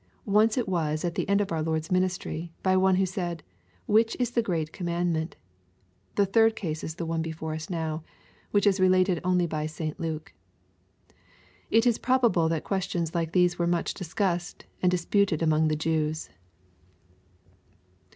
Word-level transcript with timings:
Once 0.25 0.57
it 0.57 0.67
was 0.67 1.05
at 1.05 1.13
the 1.13 1.29
end 1.29 1.41
of 1.41 1.51
our 1.51 1.61
Lord's 1.61 1.91
ministry, 1.91 2.51
by 2.63 2.75
one 2.75 2.95
who 2.95 3.05
said, 3.05 3.43
"Which 3.85 4.17
is 4.19 4.31
the 4.31 4.41
great 4.41 4.73
commandment?" 4.73 5.35
The 6.15 6.25
third 6.25 6.55
case 6.55 6.83
is 6.83 6.95
the 6.95 7.05
one 7.05 7.21
before 7.21 7.53
ns 7.55 7.69
now, 7.69 8.03
which 8.49 8.65
is 8.65 8.79
related 8.79 9.21
only 9.23 9.45
by 9.45 9.67
St 9.67 9.99
Luke. 9.99 10.33
It 11.69 11.85
is 11.85 11.99
probable 11.99 12.49
that 12.49 12.63
questions 12.63 13.13
like 13.13 13.33
these 13.33 13.59
were 13.59 13.67
much 13.67 13.93
discussed 13.93 14.65
and 14.81 14.89
disputed 14.89 15.43
among 15.43 15.67
the 15.67 15.75
Jews. 15.75 16.31